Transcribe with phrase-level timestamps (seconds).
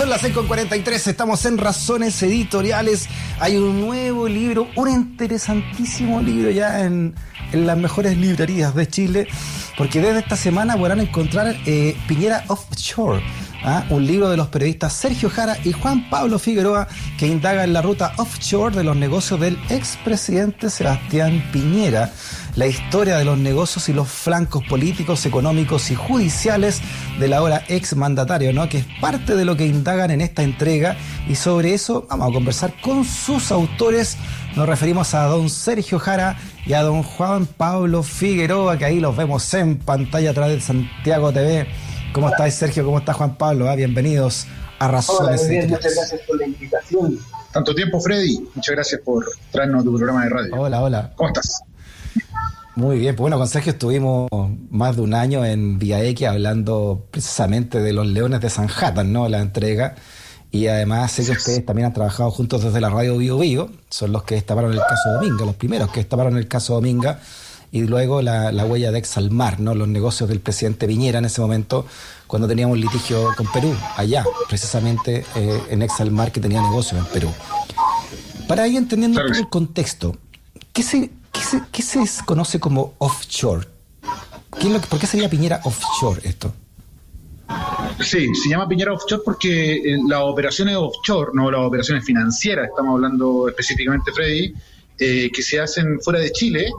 [0.00, 3.06] Son las 6 con 43, estamos en Razones Editoriales.
[3.38, 7.14] Hay un nuevo libro, un interesantísimo libro ya en,
[7.52, 9.28] las mejores librerías de Chile,
[9.76, 13.22] porque desde esta semana podrán encontrar eh, Piñera Offshore
[13.64, 13.84] ¿ah?
[13.90, 16.88] un libro de los periodistas Sergio Jara y Juan Pablo Figueroa
[17.18, 22.12] que indaga en la ruta offshore de los negocios del expresidente Sebastián Piñera,
[22.56, 26.80] la historia de los negocios y los flancos políticos, económicos y judiciales
[27.18, 28.68] del ahora ex mandatario, ¿no?
[28.68, 30.96] que es parte de lo que indagan en esta entrega
[31.28, 34.16] y sobre eso vamos a conversar con sus autores.
[34.56, 36.36] Nos referimos a don Sergio Jara
[36.66, 40.60] y a don Juan Pablo Figueroa, que ahí los vemos en pantalla a través de
[40.60, 41.66] Santiago TV.
[42.12, 42.84] ¿Cómo estáis, Sergio?
[42.84, 43.70] ¿Cómo está Juan Pablo?
[43.70, 44.46] Ah, bienvenidos
[44.80, 45.42] a Razones.
[45.42, 47.18] Hola, bien, muchas gracias por la invitación.
[47.52, 48.48] Tanto tiempo, Freddy.
[48.54, 50.54] Muchas gracias por traernos tu programa de radio.
[50.60, 51.12] Hola, hola.
[51.16, 51.62] ¿Cómo estás?
[52.76, 54.28] Muy bien, pues bueno, con Sergio estuvimos
[54.70, 59.28] más de un año en Vía X hablando precisamente de los Leones de Sanhattan, ¿no?
[59.28, 59.96] La entrega.
[60.52, 64.12] Y además sé que ustedes también han trabajado juntos desde la radio Bio Bio, son
[64.12, 67.20] los que destaparon el caso Dominga, los primeros que destaparon el caso Dominga
[67.72, 69.74] y luego la, huella de Exalmar, ¿no?
[69.74, 71.86] los negocios del presidente Viñera en ese momento,
[72.26, 77.30] cuando teníamos litigio con Perú, allá, precisamente eh, en Exalmar, que tenía negocios en Perú.
[78.48, 80.16] Para ir entendiendo todo el contexto,
[80.72, 81.10] ¿qué se,
[81.72, 83.66] qué se, conoce como offshore?
[84.60, 86.52] ¿Qué ¿Por qué sería Piñera offshore esto?
[88.00, 92.94] Sí, se llama Piñera Offshore porque eh, las operaciones offshore, no las operaciones financieras, estamos
[92.94, 94.54] hablando específicamente, Freddy,
[94.98, 96.70] eh, que se hacen fuera de Chile,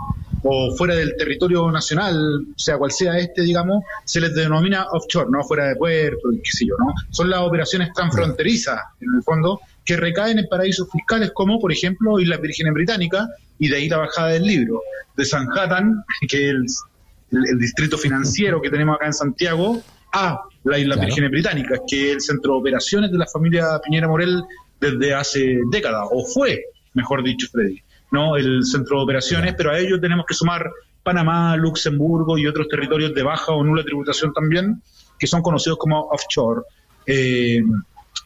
[0.44, 5.44] o fuera del territorio nacional, sea cual sea este, digamos, se les denomina offshore, ¿no?
[5.44, 6.94] Fuera de puerto, qué sé yo, ¿no?
[7.12, 12.20] Son las operaciones transfronterizas, en el fondo, que recaen en paraísos fiscales como, por ejemplo,
[12.20, 13.28] Islas Vírgenes Británicas,
[13.62, 14.81] y de ahí la bajada del libro,
[15.16, 16.84] de Sanhattan, que es
[17.31, 19.80] el, distrito financiero que tenemos acá en Santiago,
[20.14, 24.08] a la Islas Vírgenes Británicas, que es el centro de operaciones de la familia Piñera
[24.08, 24.42] Morel
[24.80, 27.80] desde hace décadas, o fue, mejor dicho, Freddy.
[28.12, 28.36] ¿no?
[28.36, 30.69] el centro de operaciones, pero a ello tenemos que sumar
[31.03, 34.81] Panamá, Luxemburgo y otros territorios de baja o nula tributación también,
[35.19, 36.62] que son conocidos como offshore,
[37.06, 37.62] eh,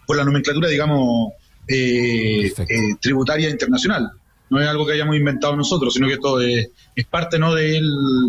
[0.07, 1.33] por la nomenclatura, digamos,
[1.67, 4.11] eh, eh, tributaria internacional.
[4.49, 6.67] No es algo que hayamos inventado nosotros, sino que esto es,
[7.09, 7.53] parte ¿no?
[7.53, 7.81] de,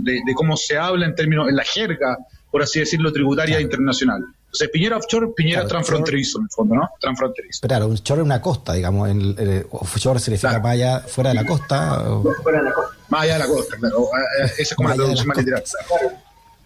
[0.02, 2.16] de, cómo se habla en términos, en la jerga,
[2.50, 4.24] por así decirlo, tributaria internacional.
[4.64, 6.88] O Piñera offshore, Piñera transfronterizo, en el fondo, ¿no?
[7.00, 7.66] Transfronterizo.
[7.66, 9.10] Claro, un offshore es una costa, digamos.
[9.10, 12.04] En el, offshore significa más allá, fuera de la costa.
[12.42, 12.96] Fuera de la costa.
[13.08, 13.98] Más allá de la costa, claro.
[13.98, 15.62] Eh, eh, esa es como la traducción más literal.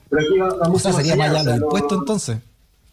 [0.09, 2.39] Pero aquí vamos o sería más allá de los impuestos, entonces,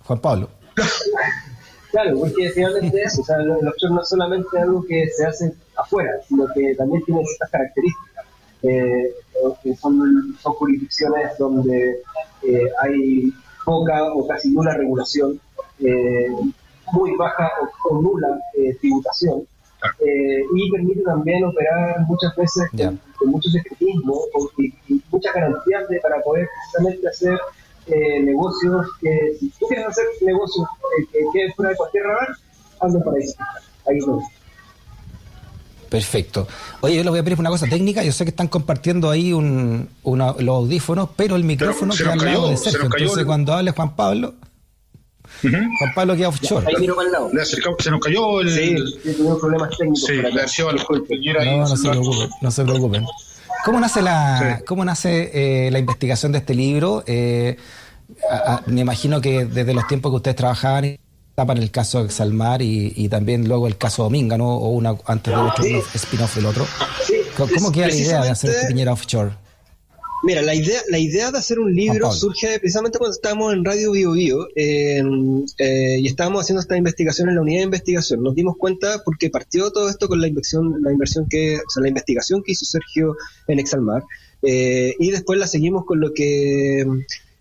[0.03, 0.49] Juan Pablo.
[1.91, 5.53] Claro, porque finalmente eso, o sea, el offshore no es solamente algo que se hace
[5.75, 8.25] afuera, sino que también tiene ciertas características.
[8.63, 9.13] Eh,
[9.63, 12.01] que son, son jurisdicciones donde
[12.43, 13.31] eh, hay
[13.65, 15.39] poca o casi nula regulación,
[15.79, 16.27] eh,
[16.93, 17.49] muy baja
[17.89, 19.45] o, nula eh, tributación,
[20.53, 22.69] y permite también operar muchas veces
[23.17, 24.21] con, mucho secretismo
[24.57, 24.73] y,
[25.11, 27.39] muchas garantías de, para poder precisamente hacer
[28.21, 30.67] negocios que, si tú quieres hacer negocios
[31.11, 32.29] que queden fuera de cualquier radar,
[32.79, 33.35] hazlo para eso.
[33.87, 34.11] Ahí está.
[35.89, 36.47] Perfecto.
[36.81, 38.03] Oye, yo les voy a pedir una cosa técnica.
[38.03, 42.49] Yo sé que están compartiendo ahí un, los audífonos, pero el micrófono queda al lado
[42.49, 42.83] de Sergio.
[42.83, 44.33] Entonces, cuando hable Juan Pablo,
[45.41, 46.65] Juan Pablo queda offshore.
[46.67, 47.31] Ahí miro para el lado.
[47.79, 48.49] se nos cayó el.
[48.49, 48.75] Sí,
[49.15, 50.03] tuvimos problemas técnicos.
[50.05, 53.05] Sí, le los No, no se preocupen, no se preocupen.
[53.67, 57.03] ¿Cómo nace la, cómo nace eh, la investigación de este libro?
[57.05, 57.57] Eh,
[58.67, 60.97] me imagino que desde los tiempos que ustedes trabajaban
[61.35, 64.47] para el caso de Exalmar y, también luego el caso Dominga, ¿no?
[64.47, 66.65] O una antes de otro, spin-off del otro.
[67.35, 69.31] ¿Cómo queda la idea de hacer este Piñera Offshore?
[70.23, 73.91] Mira, la idea, la idea de hacer un libro surge precisamente cuando estábamos en Radio
[73.91, 75.03] Bio Bio eh,
[75.99, 78.23] y estábamos haciendo esta investigación en la unidad de investigación.
[78.23, 81.81] Nos dimos cuenta porque partió todo esto con la inversión, la inversión que, o sea,
[81.81, 83.15] la investigación que hizo Sergio
[83.47, 84.03] en Exalmar
[84.41, 86.85] eh, y después la seguimos con lo que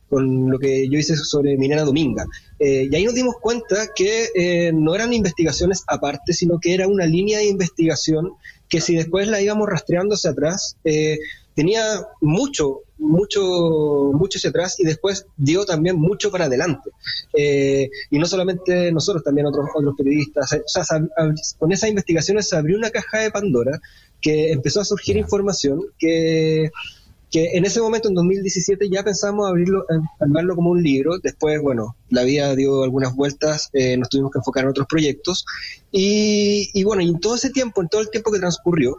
[0.08, 2.26] con lo que yo hice sobre Minera Dominga.
[2.58, 6.86] Eh, y ahí nos dimos cuenta que eh, no eran investigaciones aparte, sino que era
[6.86, 8.32] una línea de investigación
[8.68, 11.18] que si después la íbamos rastreando hacia atrás, eh,
[11.56, 11.82] tenía
[12.20, 16.90] mucho, mucho, mucho hacia atrás y después dio también mucho para adelante.
[17.34, 20.52] y no solamente nosotros, también otros, otros periodistas.
[20.52, 20.84] O sea,
[21.58, 23.80] con esas investigaciones se abrió una caja de Pandora
[24.20, 26.70] que empezó a surgir información que
[27.30, 29.84] que en ese momento, en 2017, ya pensamos abrirlo,
[30.20, 31.18] armarlo como un libro.
[31.18, 35.44] Después, bueno, la vida dio algunas vueltas, eh, nos tuvimos que enfocar en otros proyectos.
[35.90, 38.98] Y, bueno, y en todo ese tiempo, en todo el tiempo que transcurrió,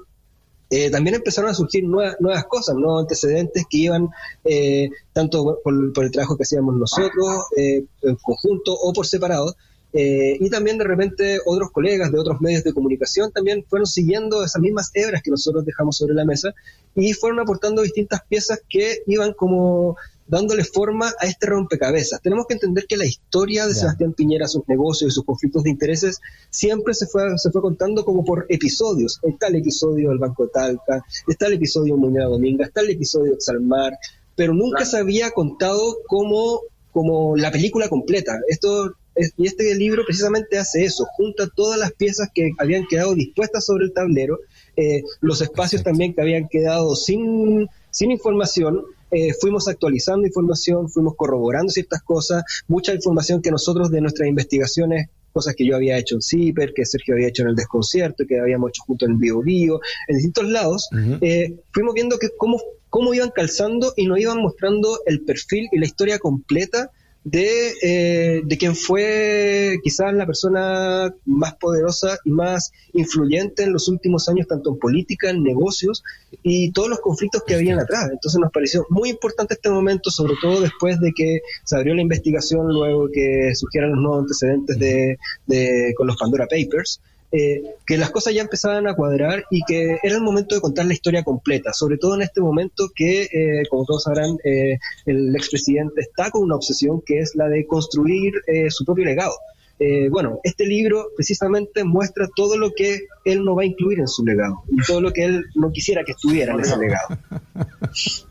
[0.69, 4.09] eh, también empezaron a surgir nuevas, cosas, nuevos antecedentes que iban
[4.43, 9.55] eh, tanto por, el trabajo que hacíamos nosotros, en conjunto o por separado,
[9.93, 14.43] Eh, y también de repente otros colegas de otros medios de comunicación también fueron siguiendo
[14.43, 16.53] esas mismas hebras que nosotros dejamos sobre la mesa
[16.93, 19.95] y fueron aportando distintas piezas que iban como
[20.27, 22.21] dándole forma a este rompecabezas.
[22.21, 25.69] Tenemos que entender que la historia de Sebastián Piñera, sus negocios y sus conflictos de
[25.69, 26.19] intereses
[26.49, 29.19] siempre se fue, se fue contando como por episodios.
[29.23, 32.89] Está el episodio del Banco de Talca, está el episodio de Muñoz Dominga, está el
[32.89, 33.97] episodio de Xalmar,
[34.35, 36.61] pero nunca se había contado como,
[36.91, 38.37] como la película completa.
[38.49, 38.95] Esto
[39.37, 43.85] y este libro precisamente hace eso, junta todas las piezas que habían quedado dispuestas sobre
[43.85, 44.39] el tablero,
[44.75, 51.15] eh, los espacios también que habían quedado sin, sin información, eh, fuimos actualizando información, fuimos
[51.15, 56.15] corroborando ciertas cosas, mucha información que nosotros de nuestras investigaciones cosas que yo había hecho
[56.15, 59.17] en CIPER, que Sergio había hecho en el Desconcierto, que habíamos hecho junto en el
[59.17, 60.89] Bio Bio, en distintos lados,
[61.21, 62.59] eh, fuimos viendo que cómo,
[62.89, 66.89] cómo iban calzando y nos iban mostrando el perfil y la historia completa
[67.29, 73.89] de, eh, de quien fue quizás la persona más poderosa y más influyente en los
[73.89, 76.03] últimos años, tanto en política, en negocios
[76.41, 78.09] y todos los conflictos que habían atrás.
[78.11, 82.01] Entonces nos pareció muy importante este momento, sobre todo después de que se abrió la
[82.01, 87.01] investigación, luego que surgieran los nuevos antecedentes de, de con los Pandora Papers.
[87.39, 90.87] Eh, que las cosas ya empezaban a cuadrar y que era el momento de contar
[90.87, 95.35] la historia completa, sobre todo en este momento que, eh, como todos sabrán, eh, el
[95.35, 98.33] expresidente está con una obsesión que es la de construir
[98.69, 99.35] su propio legado.
[100.09, 104.25] bueno, este libro precisamente muestra todo lo que él no va a incluir en su
[104.25, 107.07] legado y todo lo que él no quisiera que estuviera en ese legado.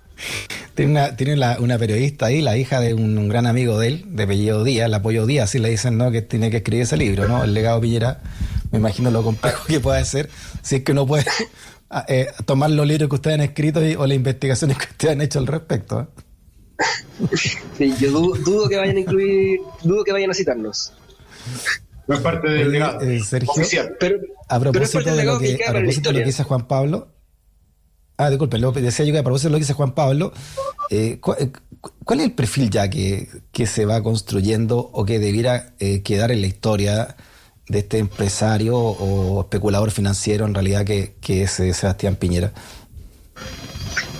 [0.75, 4.25] Tiene, una, tiene una periodista ahí, la hija de un, gran amigo de él, de
[4.25, 6.11] apellido Díaz, el apoyo Díaz, así le dicen, ¿no?
[6.11, 7.45] Que tiene que escribir ese libro, ¿no?
[7.45, 8.21] El legado Piñera
[8.71, 10.31] me imagino lo complejo que puede ser
[10.63, 11.25] si es que no puede
[11.91, 15.21] ah, eh, tomar los libros que ustedes han escrito o las investigaciones que ustedes han
[15.21, 16.01] hecho al respecto.
[16.01, 16.07] ¿eh?
[17.79, 20.93] Sí, yo dudo, que vayan a incluir, dudo que vayan a citarnos.
[22.07, 23.65] No es parte del legado eh, Sergio,
[23.99, 24.19] Pero,
[24.49, 27.13] a propósito de lo que, a propósito de lo que dice Juan Pablo,
[28.19, 30.33] Ah, disculpe, lo decía yo que a propósito de lo que dice Juan Pablo,
[31.21, 36.41] ¿cuál, es el perfil ya que, que, se va construyendo o que debiera quedar en
[36.41, 37.15] la historia
[37.69, 42.53] de este empresario o especulador financiero en realidad que, es eh, Sebastián Piñera?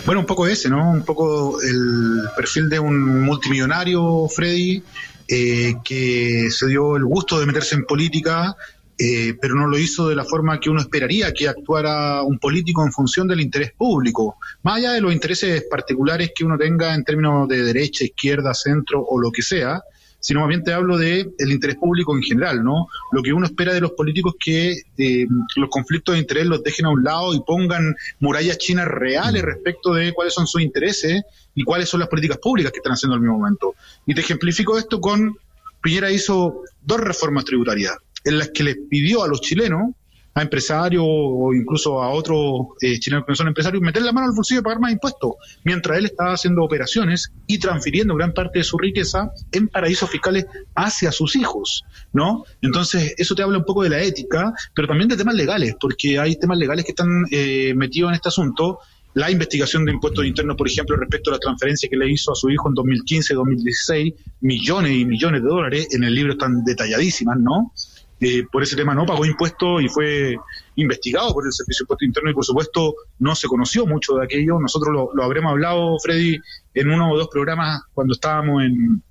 [0.05, 0.91] Bueno, un poco ese, ¿no?
[0.91, 4.83] Un poco el perfil de un multimillonario, Freddy,
[5.29, 8.57] eh, que se dio el gusto de meterse en política,
[8.99, 12.85] eh, pero no lo hizo de la forma que uno esperaría que actuara un político
[12.85, 17.05] en función del interés público, más allá de los intereses particulares que uno tenga en
[17.05, 19.83] términos de derecha, izquierda, centro o lo que sea,
[20.27, 22.89] sino más bien te hablo de el interés público en general, ¿no?
[23.13, 26.87] Lo que uno espera de los políticos que eh, los conflictos de interés los dejen
[26.87, 29.47] a un lado y pongan murallas chinas reales mm.
[29.47, 31.23] respecto de cuáles son sus intereses
[31.55, 33.77] y cuáles son las políticas públicas que están haciendo al mismo momento.
[34.05, 35.39] Y te ejemplifico esto con
[35.81, 39.93] Piñera hizo dos reformas tributarias en las que les pidió a los chilenos
[40.37, 44.27] a empresarios o incluso a otros eh, chilenos que no son empresarios meter la mano
[44.27, 45.33] al bolsillo y pagar más impuestos,
[45.65, 50.45] mientras él estaba haciendo operaciones y transfiriendo gran parte de su riqueza en paraísos fiscales
[50.75, 52.45] hacia sus hijos, ¿no?
[52.61, 56.19] Entonces, eso te habla un poco de la ética, pero también de temas legales, porque
[56.19, 58.81] hay temas legales que están eh, metidos en este asunto
[59.15, 62.35] la investigación de impuestos internos, por ejemplo, respecto a la transferencia que le hizo a
[62.35, 67.73] su hijo en 2015-2016, millones y millones de dólares, en el libro están detalladísimas, ¿no?
[68.19, 70.37] Eh, por ese tema no pagó impuestos y fue
[70.77, 74.25] investigado por el Servicio de Impuesto Interno y por supuesto no se conoció mucho de
[74.25, 74.59] aquello.
[74.59, 76.39] Nosotros lo, habremos hablado, Freddy,
[76.75, 79.03] en uno o dos programas cuando estábamos en,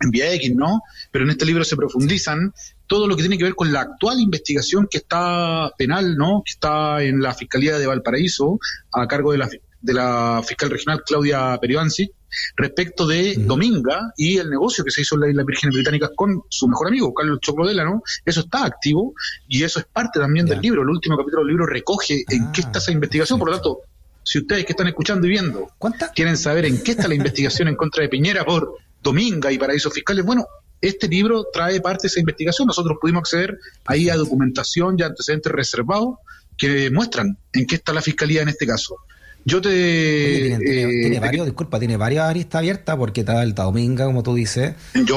[0.00, 0.80] en Vía X, ¿no?
[1.10, 2.54] Pero en este libro se profundizan
[2.86, 6.42] todo lo que tiene que ver con la actual investigación que está penal, ¿no?
[6.44, 8.58] Que está en la Fiscalía de Valparaíso
[8.92, 9.48] a cargo de la,
[9.80, 12.10] de la fiscal regional Claudia Perivanzi
[12.56, 16.42] respecto de Dominga y el negocio que se hizo en la Isla Vírgenes Británicas con
[16.48, 18.02] su mejor amigo, Carlos Chocrodela, ¿no?
[18.24, 19.14] Eso está activo
[19.48, 20.82] y eso es parte también del libro.
[20.82, 23.78] El último capítulo del libro recoge en qué está esa ah, investigación, por lo tanto,
[24.22, 25.70] si ustedes que están escuchando y viendo
[26.14, 29.92] quieren saber en qué está la investigación en contra de Piñera por Dominga y paraísos
[29.92, 30.46] fiscales, bueno,
[30.80, 32.66] este libro trae parte de esa investigación.
[32.66, 36.16] Nosotros pudimos acceder ahí a documentación y antecedentes reservados
[36.56, 38.96] que muestran en qué está la fiscalía en este caso.
[39.44, 40.56] Yo te.
[40.58, 44.74] tiene, eh, varios, disculpa, tiene varias aristas abiertas porque está el Dominga, como tú dices.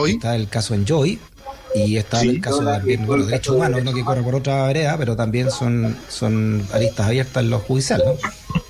[0.08, 1.20] Está el caso en Joy.
[1.76, 5.16] Y está el caso de los derechos humanos, no que corre por otra vereda, pero
[5.16, 8.62] también son, son aristas abiertas en los judiciales, ¿no?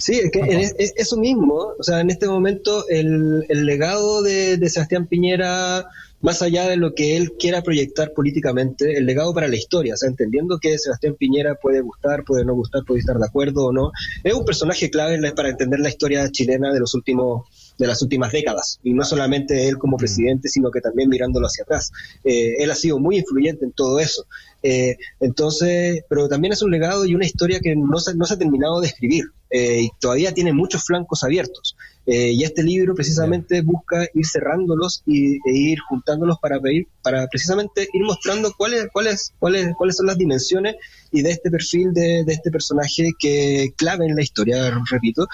[0.00, 4.56] Sí, es que es, eso mismo, o sea, en este momento el, el legado de,
[4.56, 5.86] de Sebastián Piñera
[6.20, 9.96] más allá de lo que él quiera proyectar políticamente, el legado para la historia, o
[9.96, 13.72] sea, entendiendo que Sebastián Piñera puede gustar, puede no gustar, puede estar de acuerdo o
[13.72, 13.92] no,
[14.24, 17.46] es un personaje clave para entender la historia chilena de los últimos
[17.78, 20.00] de las últimas décadas, y no solamente él como mm.
[20.00, 21.92] presidente, sino que también mirándolo hacia atrás.
[22.24, 24.26] Eh, él ha sido muy influyente en todo eso.
[24.62, 28.34] Eh, entonces, pero también es un legado y una historia que no se, no se
[28.34, 31.76] ha terminado de escribir eh, y todavía tiene muchos flancos abiertos.
[32.06, 36.58] y este libro precisamente busca ir cerrándolos y, e ir juntándolos para,
[37.02, 40.76] para precisamente ir mostrando cuáles, cuáles, cuáles, cuáles son las dimensiones
[41.12, 45.28] y de este perfil de, de este personaje que clave en la historia, repito,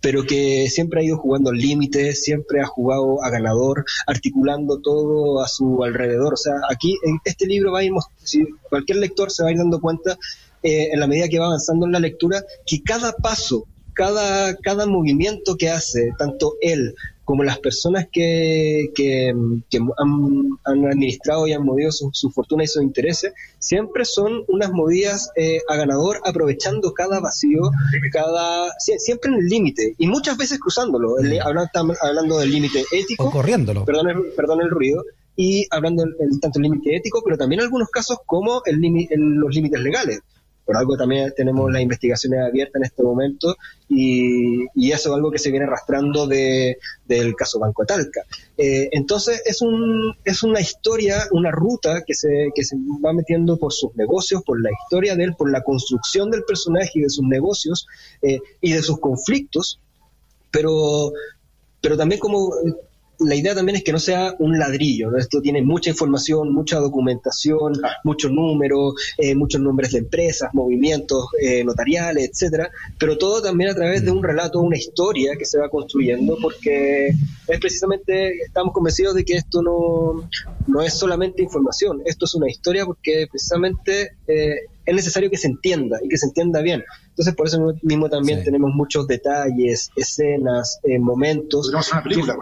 [0.00, 5.42] pero que siempre ha ido jugando al límite, siempre ha jugado a ganador, articulando todo
[5.42, 6.34] a su alrededor.
[6.34, 7.80] O sea, aquí en este libro va
[8.22, 10.18] si cualquier lector se va a ir dando cuenta
[10.62, 14.86] eh, en la medida que va avanzando en la lectura, que cada paso, cada, cada
[14.86, 21.90] movimiento que hace, tanto él como las personas que, que, han, administrado y han movido
[21.90, 27.62] su, fortuna y sus intereses, siempre son unas movidas eh, a ganador, aprovechando cada vacío,
[28.12, 33.30] cada siempre en el límite, y muchas veces cruzándolo, hablando, hablando del límite ético, o
[33.32, 33.84] corriéndolo.
[33.84, 35.02] Perdón el, perdón el ruido,
[35.34, 39.52] y hablando del, tanto el límite ético, pero también en algunos casos como el, los
[39.52, 40.20] límites legales
[40.66, 43.56] por algo también tenemos las investigaciones abiertas en este momento
[43.88, 48.22] y, eso es algo que se viene arrastrando de, del caso Banco Talca.
[48.56, 52.50] Eh, entonces es, un, es una historia, una ruta que se,
[53.04, 56.92] va metiendo por sus negocios, por la historia de él, por la construcción del personaje
[56.94, 57.86] y de sus negocios
[58.22, 59.78] eh, y de sus conflictos,
[60.50, 61.12] pero
[61.96, 62.50] también como
[63.18, 67.74] la idea también es que no sea un ladrillo, esto tiene mucha información, mucha documentación,
[68.04, 73.74] muchos números, eh, muchos nombres de empresas, movimientos eh, notariales, etcétera, pero todo también a
[73.74, 79.14] través de un relato, una historia que se va construyendo, porque es precisamente, estamos convencidos
[79.14, 80.28] de que esto no,
[80.66, 85.48] no es solamente información, esto es una historia porque precisamente eh, es necesario que se
[85.48, 86.84] entienda y que se entienda bien.
[87.08, 91.66] Entonces, por eso mismo también tenemos muchos detalles, escenas, momentos.
[91.66, 92.36] Tenemos una película,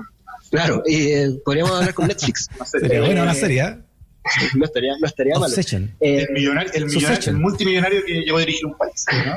[0.54, 2.49] Claro, y eh, podríamos hablar con Netflix.
[2.70, 3.62] Sería buena una serie.
[3.62, 3.76] ¿eh?
[4.54, 5.52] No estaría, no estaría mal.
[5.52, 9.04] Eh, el, millonario, el, millonario, el, multimillonario que llegó a dirigir un país.
[9.26, 9.37] ¿no?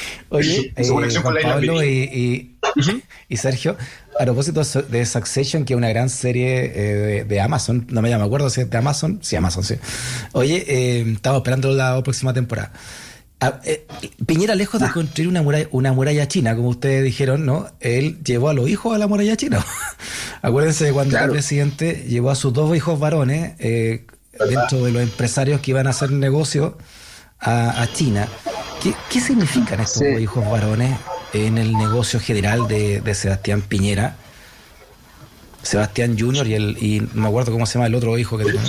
[0.30, 2.56] Oye, eh, Juan Pablo y,
[3.28, 3.76] y, Sergio,
[4.18, 8.24] a propósito de Succession, que es una gran serie eh, de, Amazon, no me, me
[8.24, 9.74] acuerdo si es de Amazon, sí, Amazon, sí.
[10.32, 12.72] Oye, eh, estamos esperando la próxima temporada.
[13.42, 13.84] Ah, eh,
[14.24, 17.66] Piñera, lejos de construir una muralla, una muralla china, como ustedes dijeron, ¿no?
[17.80, 19.66] Él llevó a los hijos a la muralla china.
[20.42, 24.06] Acuérdense de cuando el presidente llevó a sus dos hijos varones eh,
[24.48, 26.78] dentro de los empresarios que iban a hacer negocio
[27.40, 28.28] a, China.
[29.10, 30.96] ¿Qué, significan estos dos hijos varones
[31.32, 34.14] en el negocio general de, Sebastián Piñera?
[35.64, 38.44] Sebastián Junior y el y no me acuerdo cómo se llama el otro hijo que
[38.44, 38.62] tenía.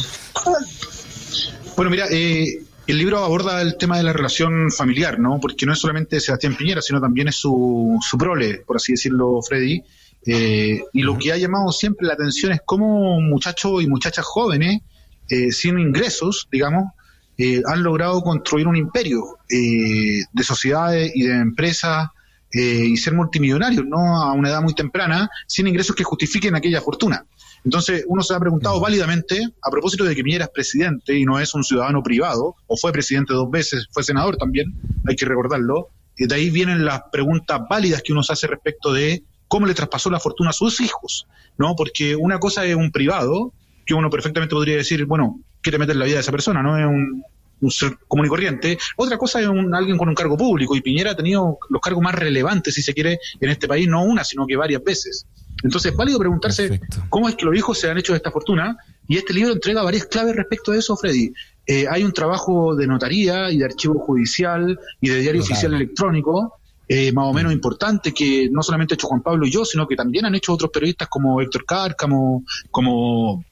[1.75, 5.39] Bueno, mira, eh, el libro aborda el tema de la relación familiar, ¿no?
[5.39, 9.41] Porque no es solamente Sebastián Piñera, sino también es su, su prole, por así decirlo,
[9.41, 9.83] Freddy.
[10.25, 14.81] Eh, y lo que ha llamado siempre la atención es cómo muchachos y muchachas jóvenes,
[15.29, 16.91] eh, sin ingresos, digamos,
[17.37, 22.09] eh, han logrado construir un imperio de sociedades y de empresas
[22.51, 24.21] y ser multimillonarios, ¿no?
[24.21, 27.25] A una edad muy temprana, sin ingresos que justifiquen aquella fortuna.
[27.63, 31.39] Entonces, uno se ha preguntado válidamente, a propósito de que Piñera es presidente y no
[31.39, 34.73] es un ciudadano privado, o fue presidente dos veces, fue senador también,
[35.07, 38.91] hay que recordarlo, y de ahí vienen las preguntas válidas que uno se hace respecto
[38.91, 41.27] de cómo le traspasó la fortuna a sus hijos,
[41.57, 41.75] ¿no?
[41.75, 43.53] Porque una cosa es un privado,
[43.85, 46.61] que uno perfectamente podría decir, bueno, ¿qué te mete en la vida de esa persona?
[46.63, 47.23] No es un,
[47.71, 48.77] ser común y corriente.
[48.97, 52.03] Otra cosa es un, alguien con un cargo público, y Piñera ha tenido los cargos
[52.03, 55.25] más relevantes, si se quiere, en este país, no una, sino que varias veces.
[55.63, 58.77] Entonces, es válido preguntarse cómo es que los hijos se han hecho de esta fortuna,
[59.07, 61.33] y este libro entrega varias claves respecto de eso, Freddy.
[61.65, 66.55] Eh, hay un trabajo de notaría y de archivo judicial y de diario oficial electrónico,
[66.87, 69.87] eh, más o menos importante, que no solamente ha hecho Juan Pablo y yo, sino
[69.87, 73.43] que también han hecho otros periodistas como Héctor Cárcamo, como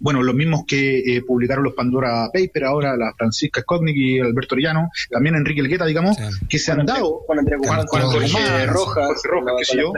[0.00, 4.54] bueno, los mismos que eh, publicaron los Pandora Papers, ahora la Francisca Skotnik y Alberto
[4.54, 6.16] Orellano, también Enrique Elgueta, digamos,
[6.48, 7.20] que se han dado.
[7.26, 9.22] Juan Andrés Rojas,
[9.58, 9.92] qué sé yo.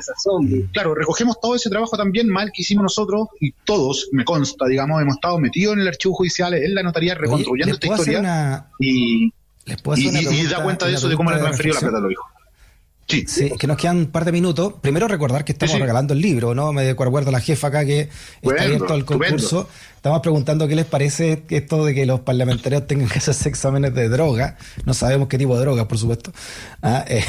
[0.73, 5.00] Claro, recogemos todo ese trabajo también mal que hicimos nosotros y todos, me consta, digamos,
[5.00, 8.66] hemos estado metidos en el archivo judicial, en la notaría, reconstruyendo esta historia.
[8.80, 9.32] Y,
[9.97, 12.26] y, da cuenta de eso, de cómo le han transferido la plata a los hijos.
[13.09, 13.50] Sí.
[13.59, 14.75] que nos quedan un par de minutos.
[14.80, 16.73] Primero recordar que estamos regalando el libro, ¿no?
[16.73, 18.09] Me acuerdo la jefa acá que
[18.40, 19.68] está abierto al concurso.
[19.97, 24.09] Estamos preguntando qué les parece esto de que los parlamentarios tengan que hacerse exámenes de
[24.09, 24.56] droga.
[24.85, 26.32] No sabemos qué tipo de droga, por supuesto.
[26.80, 27.25] Ah, eh,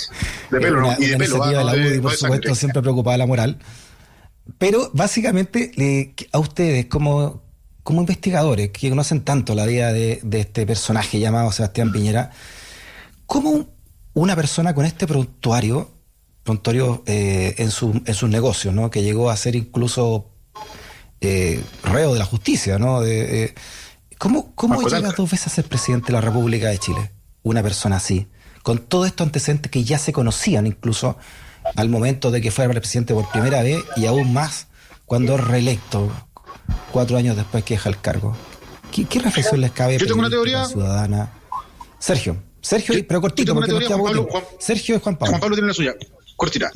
[0.50, 1.02] de pelo, una, ¿no?
[1.02, 3.58] Y de pelo, de la UDI, por supuesto, siempre preocupada la moral.
[4.58, 7.42] Pero básicamente, a ustedes, como,
[7.82, 12.30] como investigadores que conocen tanto la vida de, de este personaje llamado Sebastián Piñera,
[13.26, 13.77] ¿cómo
[14.18, 15.90] una persona con este prontuario
[16.48, 18.90] prontuarios eh, en, su, en sus negocios, ¿no?
[18.90, 20.30] Que llegó a ser incluso
[21.20, 23.02] eh, reo de la justicia, ¿no?
[23.02, 23.54] De, eh,
[24.16, 27.12] ¿Cómo, cómo llega dos veces a ser presidente de la República de Chile?
[27.42, 28.28] Una persona así,
[28.62, 31.18] con todos estos antecedentes que ya se conocían incluso
[31.76, 34.68] al momento de que fuera presidente por primera vez y aún más
[35.04, 36.10] cuando es reelecto
[36.92, 38.34] cuatro años después que deja el cargo.
[38.90, 41.30] ¿Qué, qué reflexión les cabe Yo tengo una teoría ciudadana?
[41.98, 45.30] Sergio, Sergio, pero cortito, porque teoría, Juan Pablo, Juan, Sergio es Juan Pablo.
[45.30, 45.96] Juan Pablo tiene la suya,
[46.36, 46.70] cortita.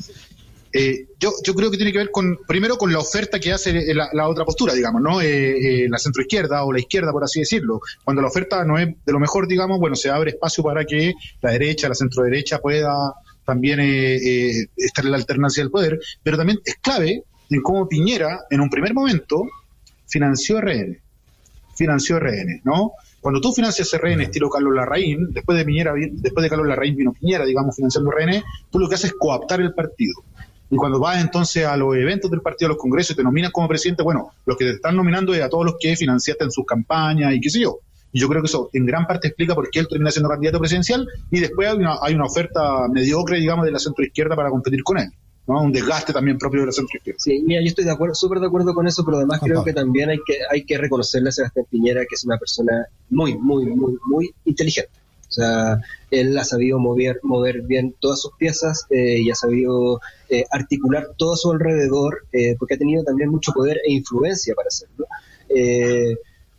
[0.75, 3.93] Eh, yo, yo creo que tiene que ver con, primero, con la oferta que hace
[3.93, 5.21] la, la otra postura, digamos, ¿no?
[5.21, 7.79] Eh, eh, la centroizquierda o la izquierda, por así decirlo.
[8.03, 11.13] Cuando la oferta no es de lo mejor, digamos, bueno, se abre espacio para que
[11.43, 13.13] la derecha, la centroderecha pueda
[13.45, 18.39] también eh, estar en la alternancia del poder, pero también es clave en cómo Piñera,
[18.49, 19.43] en un primer momento,
[20.07, 20.99] financió RN.
[21.75, 22.93] Financió RN, ¿no?
[23.23, 27.13] Cuando tú financias RN estilo Carlos Larraín, después de Piñera, después de Carlos Larraín vino
[27.13, 30.15] Piñera, digamos, financiando RN, tú lo que haces es coaptar el partido.
[30.69, 33.51] Y cuando vas entonces a los eventos del partido, a los congresos y te nominas
[33.51, 36.51] como presidente, bueno, los que te están nominando es a todos los que financiaste en
[36.51, 37.79] sus campañas y qué sé yo.
[38.11, 40.59] Y yo creo que eso en gran parte explica por qué él termina siendo candidato
[40.59, 44.83] presidencial y después hay una, hay una oferta mediocre, digamos, de la centroizquierda para competir
[44.83, 45.09] con él.
[45.47, 45.61] ¿No?
[45.61, 47.19] un desgaste también propio de la centroizquierda.
[47.19, 49.73] Sí, mira, yo estoy de acuerdo, súper de acuerdo con eso, pero además creo que
[49.73, 53.65] también hay que, hay que reconocerle a Sebastián Piñera que es una persona muy, muy,
[53.65, 54.91] muy, muy inteligente.
[55.27, 55.79] O sea,
[56.11, 61.07] él ha sabido mover, mover bien todas sus piezas eh, y ha sabido eh, articular
[61.17, 65.07] todo a su alrededor, eh, porque ha tenido también mucho poder e influencia para hacerlo.
[65.49, 66.15] Eh,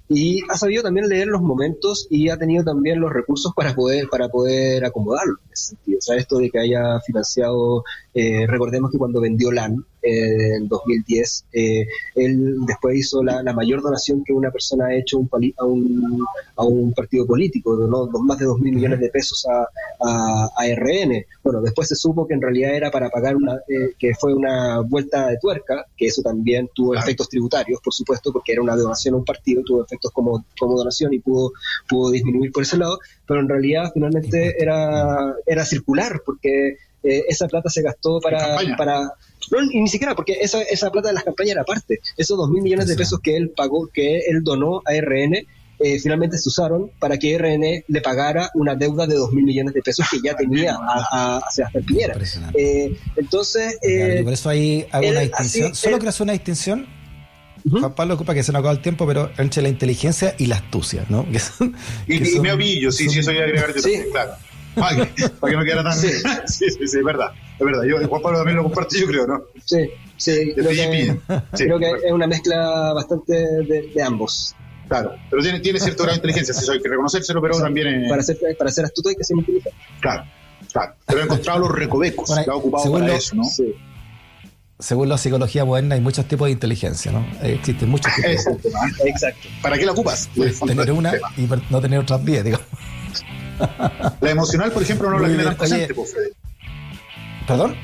[0.08, 4.08] y ha sabido también leer los momentos y ha tenido también los recursos para poder
[4.10, 5.98] para poder acomodarlo en ese sentido.
[5.98, 7.84] O sea, esto de que haya financiado,
[8.14, 13.54] eh, recordemos que cuando vendió LAN eh, en 2010, eh, él después hizo la, la,
[13.54, 16.24] mayor donación que una persona ha hecho un a, un,
[16.56, 19.66] a un partido político, donó más de dos mil millones de pesos a,
[20.00, 21.24] a, a, RN.
[21.42, 24.80] Bueno, después se supo que en realidad era para pagar una, eh, que fue una
[24.80, 27.06] vuelta de tuerca, que eso también tuvo claro.
[27.06, 30.76] efectos tributarios, por supuesto, porque era una donación a un partido, tuvo efectos como, como
[30.76, 31.52] donación y pudo,
[31.88, 37.46] pudo disminuir por ese lado, pero en realidad finalmente era, era circular, porque eh, esa
[37.46, 39.12] plata se gastó para, para
[39.50, 42.00] no, y ni siquiera porque esa, esa plata de las campañas era aparte.
[42.16, 45.46] Esos dos mil millones de pesos que él pagó, que él donó a RN,
[45.80, 49.74] eh, finalmente se usaron para que RN le pagara una deuda de dos mil millones
[49.74, 52.16] de pesos que ya tenía a, a, a Sebastián Piñera.
[52.54, 53.78] Eh, entonces.
[53.82, 55.72] Eh, por eso ahí hago una distinción.
[55.72, 56.86] Así, Solo quiero hacer una distinción.
[57.64, 57.80] Uh -huh.
[57.80, 60.56] Juan Pablo ocupa que se nos acaba el tiempo, pero entre la inteligencia y la
[60.56, 61.26] astucia, ¿no?
[61.32, 61.74] Que son,
[62.06, 63.82] y, que y son, me ovillo, sí, sí, eso voy a agregar yo sí.
[63.82, 64.32] también, claro.
[64.74, 65.94] Para que, para que no quedara tan.
[65.94, 66.08] Sí.
[66.46, 67.32] sí, sí, sí, es verdad.
[67.58, 67.82] Es verdad.
[67.84, 69.44] Yo, Juan Pablo también lo comparte, yo creo, ¿no?
[69.64, 70.52] Sí, sí.
[70.54, 71.20] Creo que,
[71.54, 74.54] sí, creo que es una mezcla bastante de, de ambos.
[74.88, 78.04] Claro, pero tiene, tiene cierto grado de inteligencia, eso hay que reconocérselo, pero también.
[78.04, 78.10] Es...
[78.10, 79.76] Para, ser, para ser astuto hay que ser inteligente.
[80.00, 80.24] Claro,
[80.72, 80.94] claro.
[81.06, 83.44] Pero he encontrado los recovecos, bueno, ha ocupado para lo, eso, ¿no?
[83.44, 83.74] Sí.
[84.78, 87.26] Según la psicología moderna hay muchos tipos de inteligencia, ¿no?
[87.42, 88.30] Existen muchos tipos.
[88.30, 88.68] Exacto,
[89.04, 89.48] exacto.
[89.62, 90.28] ¿Para qué la ocupas?
[90.66, 92.66] Tener una y no tener otras diez, digamos.
[94.20, 96.30] La emocional, por ejemplo, no Muy la tiene tan presente, pues, Freddy.
[97.46, 97.74] ¿Perdón?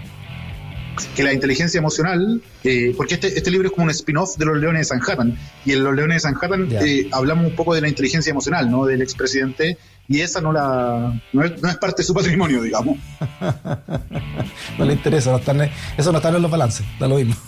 [1.14, 4.58] que la inteligencia emocional, eh, porque este, este libro es como un spin-off de Los
[4.58, 6.82] Leones de Sanhattan, y en Los Leones de Sanhattan yeah.
[6.82, 8.84] eh, hablamos un poco de la inteligencia emocional, ¿no?
[8.84, 9.78] Del expresidente,
[10.08, 12.98] y esa no la no es, no es parte de su patrimonio, digamos.
[14.78, 17.34] no le interesa, no están, eso no está en los balances, da lo mismo.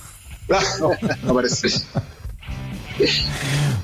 [0.81, 0.91] No,
[1.23, 1.69] no parece.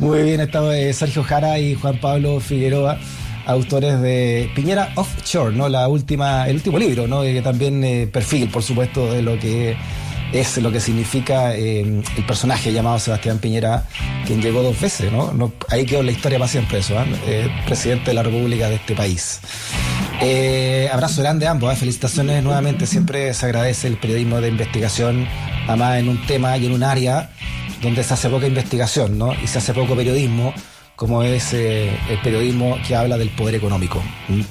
[0.00, 2.98] Muy bien, estaba eh, Sergio Jara y Juan Pablo Figueroa
[3.48, 5.68] autores de Piñera Offshore, ¿no?
[5.68, 7.22] La última, el último libro, ¿no?
[7.22, 9.76] Que también eh, perfil, por supuesto, de lo que
[10.32, 13.84] es lo que significa eh, el personaje llamado Sebastián Piñera,
[14.26, 15.32] quien llegó dos veces, ¿no?
[15.32, 17.06] no ahí quedó la historia para siempre eso, ¿eh?
[17.26, 19.40] eh presidente de la República de este país.
[20.20, 25.26] Eh, abrazo grande a ambos, felicitaciones nuevamente, siempre se agradece el periodismo de investigación,
[25.66, 27.30] además en un tema y en un área
[27.80, 29.32] donde se hace poca investigación, ¿no?
[29.42, 30.52] Y se hace poco periodismo
[30.98, 34.02] como es eh, el periodismo que habla del poder económico,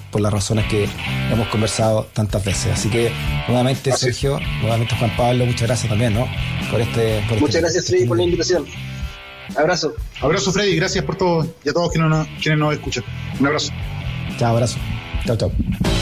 [0.10, 0.88] por las razones que
[1.30, 2.72] hemos conversado tantas veces.
[2.72, 3.12] Así que
[3.50, 4.06] nuevamente Así.
[4.06, 6.26] Sergio, nuevamente Juan Pablo, muchas gracias también, ¿no?
[6.72, 7.22] Por este.
[7.28, 8.66] Por muchas este, gracias Freddy por la invitación.
[9.58, 9.94] Abrazo.
[10.22, 13.04] Abrazo Freddy, gracias por todo y a todos quienes nos, quienes nos escuchan.
[13.42, 13.74] Un abrazo.
[14.38, 14.78] Chao, abrazo.
[15.26, 15.52] Chao, chao.